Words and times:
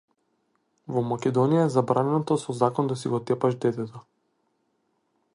Во 0.93 1.01
Македонија 1.09 1.65
е 1.65 1.67
забрането 1.73 2.37
со 2.43 2.55
закон 2.61 2.89
да 2.93 2.97
си 3.01 3.11
го 3.15 3.19
тепаш 3.31 3.57
детето. 3.67 4.01